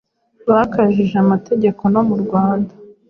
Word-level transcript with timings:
bakajije 0.49 1.15
amategeko 1.25 1.83
no 1.93 2.01
mu 2.07 2.15
Rwanda 2.23 2.73